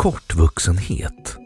Kortvuxenhet 0.00 1.36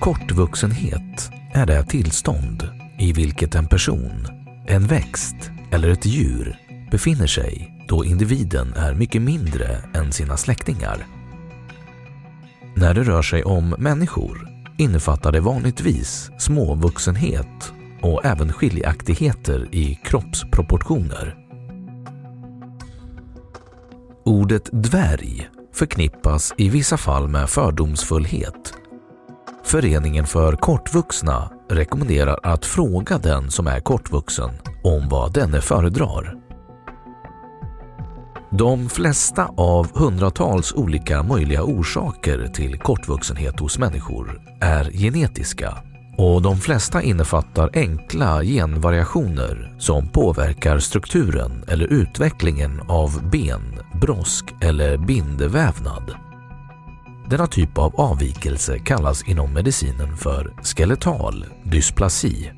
Kortvuxenhet 0.00 1.30
är 1.54 1.66
det 1.66 1.84
tillstånd 1.84 2.68
i 2.98 3.12
vilket 3.12 3.54
en 3.54 3.68
person, 3.68 4.26
en 4.66 4.86
växt 4.86 5.50
eller 5.72 5.88
ett 5.88 6.06
djur 6.06 6.58
befinner 6.90 7.26
sig 7.26 7.72
då 7.88 8.04
individen 8.04 8.74
är 8.74 8.94
mycket 8.94 9.22
mindre 9.22 9.78
än 9.94 10.12
sina 10.12 10.36
släktingar. 10.36 11.15
När 12.78 12.94
det 12.94 13.02
rör 13.02 13.22
sig 13.22 13.44
om 13.44 13.74
människor 13.78 14.48
innefattar 14.78 15.32
det 15.32 15.40
vanligtvis 15.40 16.30
småvuxenhet 16.38 17.72
och 18.02 18.24
även 18.24 18.52
skiljaktigheter 18.52 19.68
i 19.72 19.94
kroppsproportioner. 19.94 21.36
Ordet 24.24 24.68
dvärg 24.72 25.48
förknippas 25.74 26.54
i 26.56 26.68
vissa 26.68 26.96
fall 26.96 27.28
med 27.28 27.50
fördomsfullhet. 27.50 28.74
Föreningen 29.64 30.26
för 30.26 30.56
kortvuxna 30.56 31.50
rekommenderar 31.70 32.38
att 32.42 32.64
fråga 32.64 33.18
den 33.18 33.50
som 33.50 33.66
är 33.66 33.80
kortvuxen 33.80 34.50
om 34.84 35.08
vad 35.08 35.32
denne 35.32 35.60
föredrar. 35.60 36.45
De 38.58 38.88
flesta 38.88 39.50
av 39.56 39.98
hundratals 39.98 40.72
olika 40.72 41.22
möjliga 41.22 41.62
orsaker 41.62 42.48
till 42.54 42.78
kortvuxenhet 42.78 43.60
hos 43.60 43.78
människor 43.78 44.40
är 44.60 44.84
genetiska 44.84 45.74
och 46.16 46.42
de 46.42 46.56
flesta 46.56 47.02
innefattar 47.02 47.70
enkla 47.74 48.42
genvariationer 48.42 49.74
som 49.78 50.08
påverkar 50.08 50.78
strukturen 50.78 51.64
eller 51.68 51.86
utvecklingen 51.86 52.80
av 52.88 53.30
ben, 53.30 53.78
brosk 54.00 54.44
eller 54.62 54.96
bindvävnad. 54.96 56.14
Denna 57.30 57.46
typ 57.46 57.78
av 57.78 58.00
avvikelse 58.00 58.78
kallas 58.78 59.28
inom 59.28 59.52
medicinen 59.52 60.16
för 60.16 60.54
skeletal 60.62 61.44
dysplasi. 61.64 62.52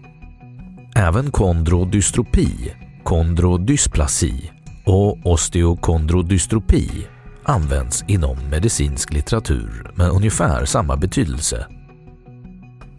Även 0.97 1.30
kondrodystropi, 1.30 2.72
kondrodysplasi 3.04 4.50
och 4.88 5.19
osteokondrodystropi 5.25 7.06
används 7.43 8.04
inom 8.09 8.38
medicinsk 8.50 9.12
litteratur 9.12 9.91
med 9.94 10.10
ungefär 10.10 10.65
samma 10.65 10.97
betydelse. 10.97 11.66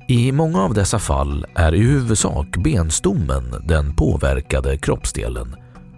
I 0.08 0.32
många 0.32 0.62
av 0.62 0.74
dessa 0.74 1.00
fall 1.00 1.46
är 1.56 1.76
i 1.76 1.82
huvudsak 1.82 2.58
benstommen 2.58 3.64
den 3.68 3.96
påverkade 3.96 4.78
kroppsdelen 4.78 5.56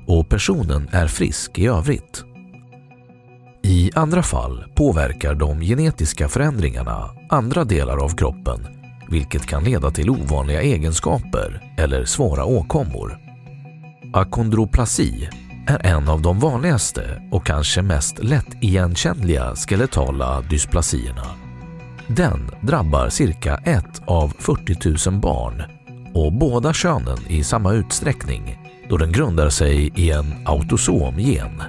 och 0.07 0.29
personen 0.29 0.87
är 0.91 1.07
frisk 1.07 1.59
i 1.59 1.67
övrigt. 1.67 2.23
I 3.63 3.91
andra 3.95 4.23
fall 4.23 4.63
påverkar 4.75 5.35
de 5.35 5.61
genetiska 5.61 6.29
förändringarna 6.29 7.09
andra 7.29 7.63
delar 7.63 8.03
av 8.03 8.15
kroppen 8.15 8.67
vilket 9.09 9.45
kan 9.45 9.63
leda 9.63 9.91
till 9.91 10.09
ovanliga 10.09 10.61
egenskaper 10.61 11.73
eller 11.77 12.05
svåra 12.05 12.45
åkommor. 12.45 13.17
Akondroplasi 14.13 15.29
är 15.67 15.85
en 15.85 16.09
av 16.09 16.21
de 16.21 16.39
vanligaste 16.39 17.21
och 17.31 17.45
kanske 17.45 17.81
mest 17.81 18.23
lättigenkännliga 18.23 19.55
skeletala 19.55 20.41
dysplasierna. 20.41 21.25
Den 22.07 22.49
drabbar 22.61 23.09
cirka 23.09 23.55
ett 23.55 24.01
av 24.05 24.33
40 24.39 25.09
000 25.09 25.21
barn 25.21 25.63
och 26.13 26.33
båda 26.33 26.73
könen 26.73 27.17
i 27.27 27.43
samma 27.43 27.73
utsträckning 27.73 28.57
då 28.89 28.97
den 28.97 29.11
grundar 29.11 29.49
sig 29.49 29.91
i 29.95 30.11
en 30.11 30.47
autosom 30.47 31.19
gen. 31.19 31.61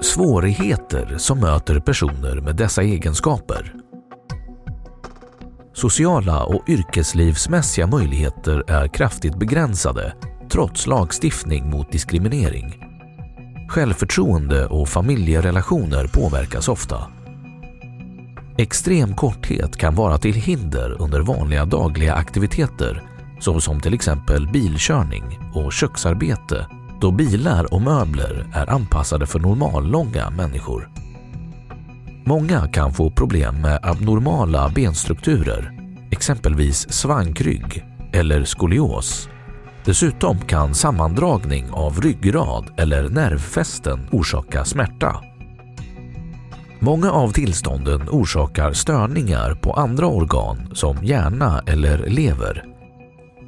Svårigheter 0.00 1.18
som 1.18 1.40
möter 1.40 1.80
personer 1.80 2.40
med 2.40 2.56
dessa 2.56 2.82
egenskaper 2.82 3.85
Sociala 5.76 6.44
och 6.44 6.68
yrkeslivsmässiga 6.68 7.86
möjligheter 7.86 8.64
är 8.70 8.88
kraftigt 8.88 9.38
begränsade 9.38 10.14
trots 10.50 10.86
lagstiftning 10.86 11.70
mot 11.70 11.92
diskriminering. 11.92 12.82
Självförtroende 13.68 14.66
och 14.66 14.88
familjerelationer 14.88 16.06
påverkas 16.06 16.68
ofta. 16.68 17.06
Extrem 18.58 19.14
korthet 19.14 19.76
kan 19.76 19.94
vara 19.94 20.18
till 20.18 20.34
hinder 20.34 21.02
under 21.02 21.20
vanliga 21.20 21.64
dagliga 21.64 22.14
aktiviteter 22.14 23.02
såsom 23.40 23.80
till 23.80 23.94
exempel 23.94 24.48
bilkörning 24.48 25.38
och 25.54 25.72
köksarbete 25.72 26.66
då 27.00 27.10
bilar 27.10 27.74
och 27.74 27.82
möbler 27.82 28.50
är 28.54 28.70
anpassade 28.70 29.26
för 29.26 29.38
normallånga 29.38 30.30
människor. 30.30 31.05
Många 32.28 32.68
kan 32.68 32.92
få 32.92 33.10
problem 33.10 33.60
med 33.60 33.78
abnormala 33.82 34.68
benstrukturer, 34.74 35.72
exempelvis 36.10 36.92
svankrygg 36.92 37.84
eller 38.12 38.44
skolios. 38.44 39.28
Dessutom 39.84 40.38
kan 40.38 40.74
sammandragning 40.74 41.70
av 41.70 42.00
ryggrad 42.00 42.64
eller 42.76 43.08
nervfästen 43.08 44.08
orsaka 44.12 44.64
smärta. 44.64 45.16
Många 46.80 47.10
av 47.10 47.32
tillstånden 47.32 48.08
orsakar 48.08 48.72
störningar 48.72 49.54
på 49.54 49.72
andra 49.72 50.06
organ 50.06 50.70
som 50.72 51.04
hjärna 51.04 51.62
eller 51.66 52.06
lever. 52.06 52.64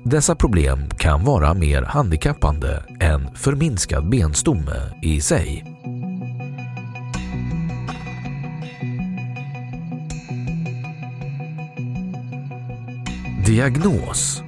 Dessa 0.05 0.35
problem 0.35 0.89
kan 0.99 1.25
vara 1.25 1.55
mer 1.55 1.83
handikappande 1.83 2.85
än 3.01 3.35
förminskad 3.35 4.09
benstomme 4.09 4.93
i 5.03 5.21
sig. 5.21 5.78
Diagnos 13.49 14.43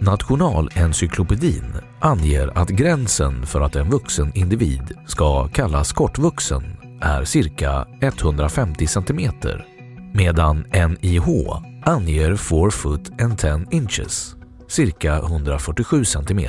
Nationalencyklopedin 0.00 1.64
anger 2.00 2.58
att 2.58 2.68
gränsen 2.68 3.46
för 3.46 3.60
att 3.60 3.76
en 3.76 3.90
vuxen 3.90 4.32
individ 4.34 4.92
ska 5.06 5.48
kallas 5.48 5.92
kortvuxen 5.92 6.62
är 7.00 7.24
cirka 7.24 7.86
150 8.00 8.86
cm 8.86 9.32
medan 10.14 10.64
NIH 10.72 11.28
anger 11.84 12.36
4 12.36 12.70
foot 12.70 13.22
and 13.22 13.38
10 13.38 13.66
inches, 13.70 14.36
cirka 14.68 15.18
147 15.18 16.04
cm. 16.04 16.48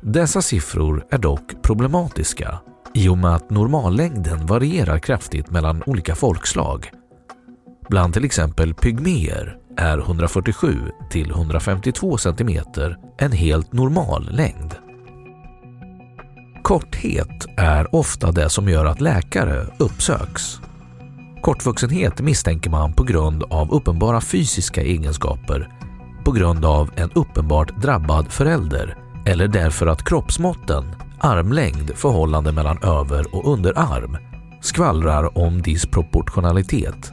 Dessa 0.00 0.42
siffror 0.42 1.06
är 1.10 1.18
dock 1.18 1.62
problematiska 1.62 2.58
i 2.94 3.08
och 3.08 3.18
med 3.18 3.34
att 3.34 3.50
normallängden 3.50 4.46
varierar 4.46 4.98
kraftigt 4.98 5.50
mellan 5.50 5.82
olika 5.86 6.14
folkslag. 6.14 6.90
Bland 7.88 8.14
till 8.14 8.24
exempel 8.24 8.74
pygméer 8.74 9.56
är 9.76 9.98
147 9.98 10.76
till 11.10 11.30
152 11.30 12.18
cm 12.18 12.58
en 13.18 13.32
helt 13.32 13.72
normal 13.72 14.28
längd. 14.32 14.74
Korthet 16.62 17.46
är 17.56 17.94
ofta 17.94 18.32
det 18.32 18.50
som 18.50 18.68
gör 18.68 18.84
att 18.84 19.00
läkare 19.00 19.66
uppsöks. 19.78 20.60
Kortvuxenhet 21.42 22.20
misstänker 22.20 22.70
man 22.70 22.92
på 22.92 23.02
grund 23.02 23.42
av 23.42 23.72
uppenbara 23.72 24.20
fysiska 24.20 24.82
egenskaper, 24.82 25.68
på 26.24 26.32
grund 26.32 26.64
av 26.64 26.90
en 26.96 27.10
uppenbart 27.10 27.82
drabbad 27.82 28.32
förälder 28.32 28.96
eller 29.26 29.48
därför 29.48 29.86
att 29.86 30.04
kroppsmåtten, 30.04 30.84
armlängd, 31.18 31.90
förhållande 31.94 32.52
mellan 32.52 32.78
över 32.82 33.34
och 33.34 33.52
underarm 33.52 34.16
skvallrar 34.60 35.38
om 35.38 35.62
disproportionalitet 35.62 37.12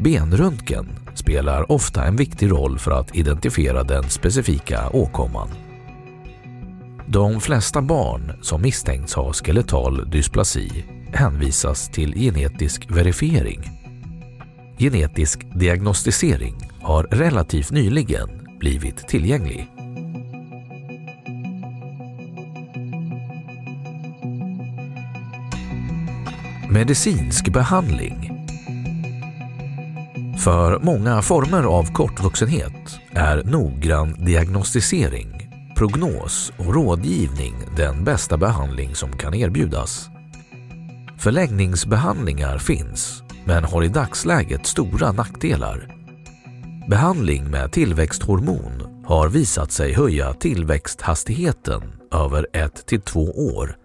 Benröntgen 0.00 0.86
spelar 1.14 1.72
ofta 1.72 2.04
en 2.04 2.16
viktig 2.16 2.50
roll 2.50 2.78
för 2.78 2.90
att 2.90 3.16
identifiera 3.16 3.84
den 3.84 4.10
specifika 4.10 4.90
åkomman. 4.92 5.48
De 7.06 7.40
flesta 7.40 7.82
barn 7.82 8.32
som 8.42 8.62
misstänks 8.62 9.14
ha 9.14 9.32
skeletal 9.32 10.10
dysplasi 10.10 10.84
hänvisas 11.12 11.88
till 11.88 12.14
genetisk 12.14 12.90
verifiering. 12.90 13.60
Genetisk 14.78 15.40
diagnostisering 15.54 16.54
har 16.82 17.02
relativt 17.02 17.70
nyligen 17.70 18.28
blivit 18.58 19.08
tillgänglig. 19.08 19.68
Medicinsk 26.70 27.48
behandling 27.48 28.39
för 30.40 30.78
många 30.78 31.22
former 31.22 31.62
av 31.62 31.92
kortvuxenhet 31.92 33.00
är 33.12 33.44
noggrann 33.44 34.24
diagnostisering, 34.24 35.50
prognos 35.76 36.52
och 36.58 36.74
rådgivning 36.74 37.54
den 37.76 38.04
bästa 38.04 38.36
behandling 38.36 38.94
som 38.94 39.12
kan 39.12 39.34
erbjudas. 39.34 40.08
Förlängningsbehandlingar 41.18 42.58
finns, 42.58 43.22
men 43.44 43.64
har 43.64 43.84
i 43.84 43.88
dagsläget 43.88 44.66
stora 44.66 45.12
nackdelar. 45.12 45.96
Behandling 46.88 47.50
med 47.50 47.72
tillväxthormon 47.72 49.04
har 49.06 49.28
visat 49.28 49.72
sig 49.72 49.92
höja 49.92 50.32
tillväxthastigheten 50.32 51.82
över 52.12 52.46
1 52.52 52.86
till 52.86 53.00
2 53.00 53.20
år, 53.54 53.76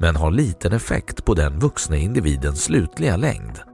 men 0.00 0.16
har 0.16 0.30
liten 0.30 0.72
effekt 0.72 1.24
på 1.24 1.34
den 1.34 1.58
vuxna 1.58 1.96
individens 1.96 2.64
slutliga 2.64 3.16
längd. 3.16 3.73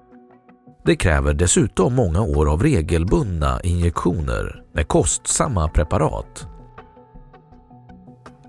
Det 0.90 0.96
kräver 0.96 1.34
dessutom 1.34 1.94
många 1.94 2.20
år 2.20 2.52
av 2.52 2.62
regelbundna 2.62 3.60
injektioner 3.60 4.62
med 4.74 4.88
kostsamma 4.88 5.68
preparat. 5.68 6.46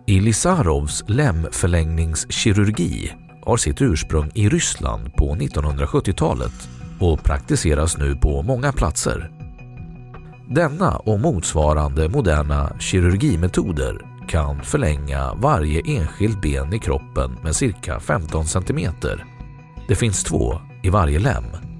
Ilisarovs 0.07 1.03
lemförlängningskirurgi 1.07 3.11
har 3.45 3.57
sitt 3.57 3.81
ursprung 3.81 4.31
i 4.33 4.49
Ryssland 4.49 5.15
på 5.15 5.35
1970-talet 5.35 6.69
och 6.99 7.23
praktiseras 7.23 7.97
nu 7.97 8.15
på 8.15 8.41
många 8.41 8.71
platser. 8.71 9.31
Denna 10.49 10.97
och 10.97 11.19
motsvarande 11.19 12.09
moderna 12.09 12.79
kirurgimetoder 12.79 14.01
kan 14.27 14.63
förlänga 14.63 15.33
varje 15.33 15.81
enskilt 15.85 16.41
ben 16.41 16.73
i 16.73 16.79
kroppen 16.79 17.37
med 17.43 17.55
cirka 17.55 17.99
15 17.99 18.45
cm. 18.45 18.93
Det 19.87 19.95
finns 19.95 20.23
två 20.23 20.53
i 20.83 20.89
varje 20.89 21.19
lem. 21.19 21.70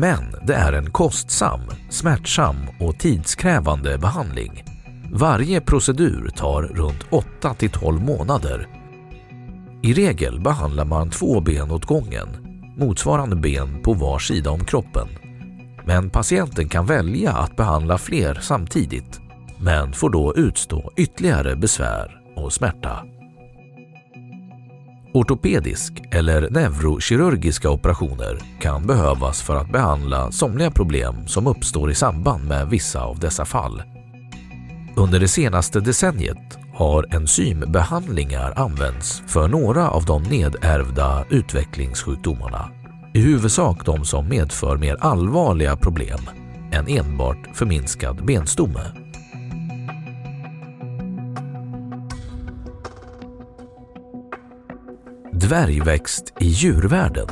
Men 0.00 0.34
det 0.42 0.54
är 0.54 0.72
en 0.72 0.90
kostsam, 0.90 1.60
smärtsam 1.90 2.56
och 2.78 2.98
tidskrävande 2.98 3.98
behandling. 3.98 4.64
Varje 5.12 5.60
procedur 5.60 6.30
tar 6.36 6.62
runt 6.62 7.06
8 7.10 7.54
till 7.54 7.70
12 7.70 8.02
månader. 8.02 8.68
I 9.82 9.92
regel 9.92 10.40
behandlar 10.40 10.84
man 10.84 11.10
två 11.10 11.40
ben 11.40 11.70
åt 11.70 11.84
gången, 11.84 12.28
motsvarande 12.76 13.36
ben 13.36 13.82
på 13.82 13.92
var 13.92 14.18
sida 14.18 14.50
om 14.50 14.64
kroppen. 14.64 15.08
Men 15.84 16.10
patienten 16.10 16.68
kan 16.68 16.86
välja 16.86 17.32
att 17.32 17.56
behandla 17.56 17.98
fler 17.98 18.34
samtidigt, 18.34 19.20
men 19.58 19.92
får 19.92 20.10
då 20.10 20.34
utstå 20.36 20.92
ytterligare 20.96 21.56
besvär 21.56 22.22
och 22.36 22.52
smärta. 22.52 23.04
Ortopedisk 25.12 26.02
eller 26.10 26.50
neurokirurgiska 26.50 27.70
operationer 27.70 28.38
kan 28.60 28.86
behövas 28.86 29.42
för 29.42 29.56
att 29.56 29.72
behandla 29.72 30.32
somliga 30.32 30.70
problem 30.70 31.26
som 31.26 31.46
uppstår 31.46 31.90
i 31.90 31.94
samband 31.94 32.44
med 32.44 32.68
vissa 32.68 33.02
av 33.02 33.18
dessa 33.18 33.44
fall. 33.44 33.82
Under 34.96 35.20
det 35.20 35.28
senaste 35.28 35.80
decenniet 35.80 36.58
har 36.74 37.14
enzymbehandlingar 37.14 38.52
använts 38.56 39.22
för 39.26 39.48
några 39.48 39.90
av 39.90 40.04
de 40.04 40.22
nedärvda 40.22 41.24
utvecklingssjukdomarna. 41.30 42.70
I 43.14 43.20
huvudsak 43.20 43.86
de 43.86 44.04
som 44.04 44.28
medför 44.28 44.76
mer 44.76 44.96
allvarliga 45.00 45.76
problem 45.76 46.20
än 46.72 46.88
enbart 46.88 47.48
förminskad 47.54 48.24
benstomme. 48.24 49.09
Dvärgväxt 55.40 56.32
i 56.40 56.44
djurvärlden 56.44 57.28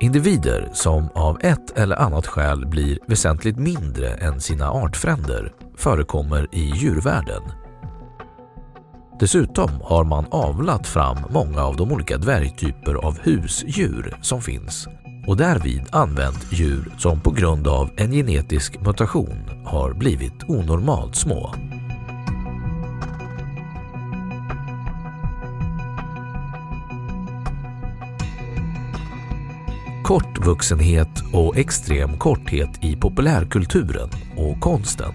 Individer 0.00 0.70
som 0.72 1.08
av 1.14 1.38
ett 1.40 1.78
eller 1.78 1.96
annat 1.96 2.26
skäl 2.26 2.66
blir 2.66 2.98
väsentligt 3.06 3.58
mindre 3.58 4.14
än 4.14 4.40
sina 4.40 4.70
artfränder 4.70 5.52
förekommer 5.76 6.48
i 6.52 6.60
djurvärlden. 6.60 7.42
Dessutom 9.20 9.70
har 9.82 10.04
man 10.04 10.26
avlat 10.30 10.86
fram 10.86 11.18
många 11.30 11.62
av 11.62 11.76
de 11.76 11.92
olika 11.92 12.18
dvärgtyper 12.18 12.94
av 12.94 13.18
husdjur 13.22 14.16
som 14.22 14.42
finns 14.42 14.88
och 15.26 15.36
därvid 15.36 15.82
använt 15.90 16.52
djur 16.52 16.94
som 16.98 17.20
på 17.20 17.30
grund 17.30 17.68
av 17.68 17.90
en 17.96 18.12
genetisk 18.12 18.80
mutation 18.80 19.64
har 19.66 19.92
blivit 19.92 20.44
onormalt 20.48 21.16
små. 21.16 21.54
Kortvuxenhet 30.04 31.08
och 31.32 31.56
extrem 31.56 32.18
korthet 32.18 32.84
i 32.84 32.96
populärkulturen 32.96 34.08
och 34.36 34.60
konsten. 34.60 35.12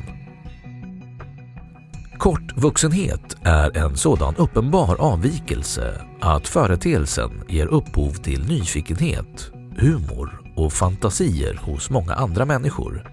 Kortvuxenhet 2.18 3.38
är 3.44 3.78
en 3.78 3.98
sådan 3.98 4.36
uppenbar 4.36 4.96
avvikelse 5.02 6.02
att 6.22 6.48
företeelsen 6.48 7.44
ger 7.48 7.68
upphov 7.68 8.12
till 8.12 8.48
nyfikenhet, 8.48 9.52
humor 9.78 10.42
och 10.56 10.74
fantasier 10.74 11.60
hos 11.64 11.90
många 11.90 12.14
andra 12.14 12.46
människor. 12.46 13.12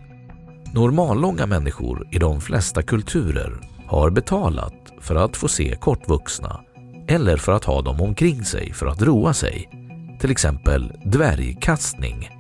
Normallånga 0.73 1.47
människor 1.47 2.09
i 2.11 2.19
de 2.19 2.41
flesta 2.41 2.83
kulturer 2.83 3.61
har 3.87 4.11
betalat 4.11 4.93
för 5.01 5.15
att 5.15 5.37
få 5.37 5.49
se 5.49 5.77
kortvuxna 5.81 6.61
eller 7.09 7.37
för 7.37 7.53
att 7.53 7.65
ha 7.65 7.83
dem 7.83 8.01
omkring 8.01 8.45
sig 8.45 8.73
för 8.73 8.87
att 8.87 9.03
roa 9.03 9.35
sig 9.35 9.86
till 10.19 10.31
exempel 10.31 10.93
dvärgkastning. 11.05 12.31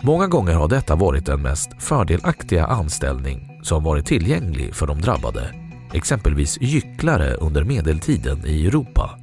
Många 0.00 0.26
gånger 0.26 0.54
har 0.54 0.68
detta 0.68 0.96
varit 0.96 1.26
den 1.26 1.42
mest 1.42 1.70
fördelaktiga 1.78 2.66
anställning 2.66 3.58
som 3.62 3.84
varit 3.84 4.06
tillgänglig 4.06 4.74
för 4.74 4.86
de 4.86 5.00
drabbade, 5.00 5.54
exempelvis 5.92 6.58
gycklare 6.60 7.34
under 7.34 7.64
medeltiden 7.64 8.46
i 8.46 8.66
Europa. 8.66 9.18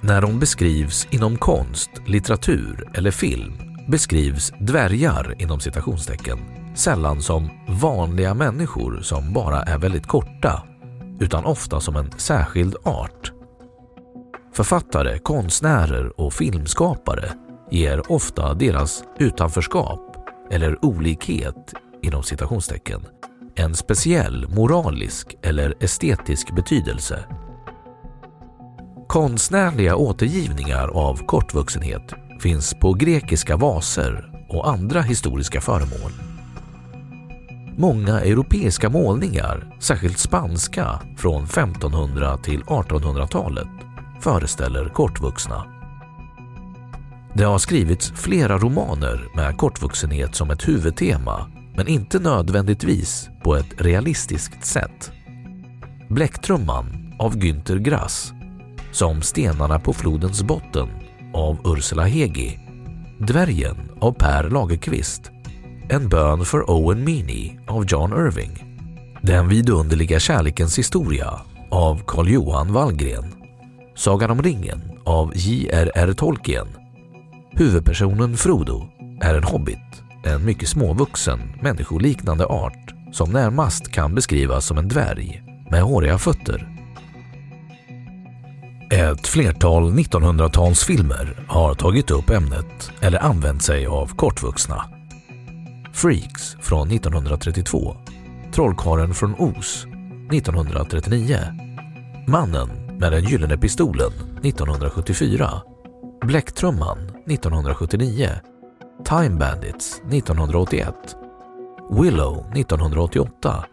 När 0.00 0.20
de 0.22 0.38
beskrivs 0.38 1.08
inom 1.10 1.36
konst, 1.36 1.90
litteratur 2.06 2.88
eller 2.94 3.10
film 3.10 3.52
beskrivs 3.88 4.52
dvärgar 4.58 5.34
inom 5.42 5.60
citationstecken 5.60 6.38
sällan 6.78 7.22
som 7.22 7.50
vanliga 7.68 8.34
människor 8.34 9.00
som 9.02 9.32
bara 9.32 9.62
är 9.62 9.78
väldigt 9.78 10.06
korta 10.06 10.62
utan 11.20 11.44
ofta 11.44 11.80
som 11.80 11.96
en 11.96 12.10
särskild 12.16 12.76
art. 12.84 13.37
Författare, 14.58 15.18
konstnärer 15.18 16.20
och 16.20 16.32
filmskapare 16.32 17.32
ger 17.70 18.12
ofta 18.12 18.54
deras 18.54 19.04
utanförskap 19.18 20.16
eller 20.50 20.84
olikhet 20.84 21.74
inom 22.02 22.22
citationstecken 22.22 23.06
en 23.54 23.74
speciell 23.74 24.48
moralisk 24.48 25.36
eller 25.42 25.74
estetisk 25.80 26.54
betydelse. 26.54 27.24
Konstnärliga 29.08 29.96
återgivningar 29.96 30.88
av 30.88 31.16
kortvuxenhet 31.26 32.12
finns 32.40 32.74
på 32.80 32.92
grekiska 32.92 33.56
vaser 33.56 34.44
och 34.48 34.68
andra 34.68 35.00
historiska 35.00 35.60
föremål. 35.60 36.12
Många 37.76 38.20
europeiska 38.20 38.88
målningar, 38.88 39.76
särskilt 39.80 40.18
spanska 40.18 41.00
från 41.16 41.44
1500 41.44 42.36
till 42.36 42.62
1800-talet, 42.62 43.77
föreställer 44.20 44.88
kortvuxna. 44.88 45.64
Det 47.34 47.44
har 47.44 47.58
skrivits 47.58 48.12
flera 48.16 48.58
romaner 48.58 49.28
med 49.36 49.56
kortvuxenhet 49.56 50.34
som 50.34 50.50
ett 50.50 50.68
huvudtema 50.68 51.50
men 51.76 51.88
inte 51.88 52.18
nödvändigtvis 52.18 53.30
på 53.44 53.56
ett 53.56 53.80
realistiskt 53.80 54.64
sätt. 54.64 55.12
Bläcktrumman 56.08 57.14
av 57.18 57.36
Günter 57.36 57.76
Grass, 57.78 58.32
som 58.92 59.22
Stenarna 59.22 59.78
på 59.78 59.92
flodens 59.92 60.42
botten 60.42 60.88
av 61.34 61.58
Ursula 61.64 62.04
Hegi, 62.04 62.58
Dvärgen 63.18 63.76
av 64.00 64.12
Per 64.12 64.50
Lagerkvist, 64.50 65.30
En 65.88 66.08
bön 66.08 66.44
för 66.44 66.70
Owen 66.70 67.04
Meany 67.04 67.58
av 67.66 67.84
John 67.88 68.12
Irving, 68.12 68.78
Den 69.22 69.48
vidunderliga 69.48 70.20
kärlekens 70.20 70.78
historia 70.78 71.40
av 71.70 72.02
Carl 72.06 72.28
Johan 72.28 72.72
Wallgren, 72.72 73.37
Sagan 73.98 74.30
om 74.30 74.42
ringen 74.42 74.80
av 75.04 75.32
J.R.R. 75.34 76.12
Tolkien. 76.12 76.66
Huvudpersonen 77.52 78.36
Frodo 78.36 78.86
är 79.20 79.34
en 79.34 79.44
hobbit, 79.44 80.02
en 80.24 80.44
mycket 80.44 80.68
småvuxen, 80.68 81.40
människoliknande 81.62 82.46
art 82.46 82.94
som 83.12 83.30
närmast 83.30 83.92
kan 83.92 84.14
beskrivas 84.14 84.66
som 84.66 84.78
en 84.78 84.88
dvärg 84.88 85.42
med 85.70 85.82
håriga 85.82 86.18
fötter. 86.18 86.68
Ett 88.90 89.26
flertal 89.26 89.92
1900-talsfilmer 89.92 91.36
har 91.48 91.74
tagit 91.74 92.10
upp 92.10 92.30
ämnet 92.30 92.92
eller 93.00 93.24
använt 93.24 93.62
sig 93.62 93.86
av 93.86 94.06
kortvuxna. 94.06 94.84
Freaks 95.92 96.56
från 96.60 96.90
1932, 96.90 97.96
Trollkaren 98.52 99.14
från 99.14 99.34
Oz 99.38 99.86
1939, 100.32 101.38
Mannen 102.26 102.87
med 103.00 103.12
den 103.12 103.24
gyllene 103.24 103.56
pistolen 103.56 104.12
1974, 104.42 105.50
Bläcktrumman 106.24 106.98
1979, 107.26 108.30
Time 109.04 109.38
Bandits 109.38 110.02
1981, 110.10 110.94
Willow 111.90 112.46
1988, 112.54 113.64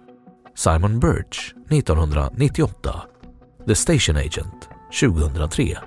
Simon 0.55 1.00
Birch 1.00 1.53
1998, 1.70 3.01
The 3.67 3.75
Station 3.75 4.17
Agent 4.17 4.70
2003. 5.01 5.77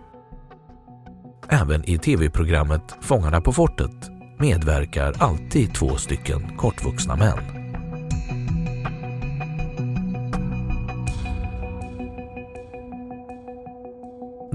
Även 1.49 1.85
i 1.85 1.99
tv-programmet 1.99 2.97
Fångarna 3.01 3.41
på 3.41 3.53
fortet 3.53 4.11
medverkar 4.39 5.15
alltid 5.19 5.75
två 5.75 5.97
stycken 5.97 6.57
kortvuxna 6.57 7.17
män. 7.17 7.58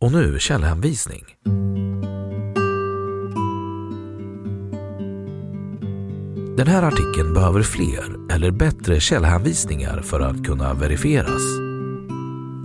Och 0.00 0.12
nu 0.12 0.38
källhänvisning. 0.38 1.24
Den 6.56 6.66
här 6.66 6.82
artikeln 6.82 7.34
behöver 7.34 7.62
fler 7.62 8.32
eller 8.32 8.50
bättre 8.50 9.00
källhänvisningar 9.00 10.02
för 10.02 10.20
att 10.20 10.44
kunna 10.44 10.74
verifieras. 10.74 11.42